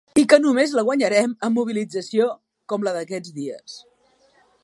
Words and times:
I 0.19 0.21
que 0.31 0.37
només 0.43 0.71
la 0.77 0.83
guanyarem 0.87 1.35
amb 1.49 1.59
mobilització 1.61 2.31
com 2.73 2.87
la 2.89 2.97
d'aquests 2.97 3.37
dies. 3.39 3.77